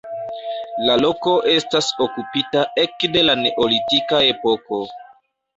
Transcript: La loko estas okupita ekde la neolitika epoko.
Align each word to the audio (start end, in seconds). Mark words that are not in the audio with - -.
La 0.87 0.95
loko 1.01 1.33
estas 1.57 1.91
okupita 2.07 2.65
ekde 2.85 3.23
la 3.29 3.39
neolitika 3.43 4.23
epoko. 4.33 4.85